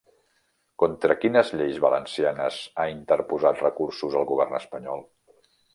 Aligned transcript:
Contra 0.83 1.17
quines 1.25 1.51
lleis 1.59 1.77
valencianes 1.85 2.59
ha 2.85 2.89
interposat 2.97 3.65
recursos 3.69 4.21
el 4.23 4.31
govern 4.33 4.63
espanyol? 4.65 5.11